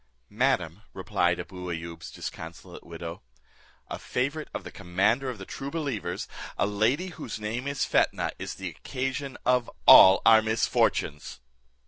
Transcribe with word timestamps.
"Madam," 0.31 0.81
replied 0.95 1.37
Abou 1.39 1.69
Ayoub's 1.69 2.09
disconsolate 2.09 2.83
widow, 2.83 3.21
"a 3.87 3.99
favourite 3.99 4.47
of 4.51 4.63
the 4.63 4.71
commander 4.71 5.29
of 5.29 5.37
the 5.37 5.45
true 5.45 5.69
believers, 5.69 6.27
a 6.57 6.65
lady 6.65 7.09
whose 7.09 7.39
name 7.39 7.67
is 7.67 7.85
Fetnah, 7.85 8.31
is 8.39 8.55
the 8.55 8.67
occasion 8.69 9.37
of 9.45 9.69
all 9.85 10.19
our 10.25 10.41
misfortunes." 10.41 11.39